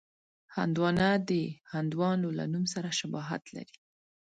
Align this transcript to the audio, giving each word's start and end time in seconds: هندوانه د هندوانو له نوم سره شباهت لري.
هندوانه 0.55 1.09
د 1.29 1.31
هندوانو 1.73 2.27
له 2.37 2.45
نوم 2.53 2.65
سره 2.73 2.89
شباهت 2.99 3.43
لري. 3.55 3.77